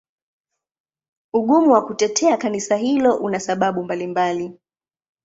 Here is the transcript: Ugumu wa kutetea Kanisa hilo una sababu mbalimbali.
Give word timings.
Ugumu 1.33 1.71
wa 1.71 1.85
kutetea 1.85 2.37
Kanisa 2.37 2.75
hilo 2.75 3.15
una 3.15 3.39
sababu 3.39 3.83
mbalimbali. 3.83 4.57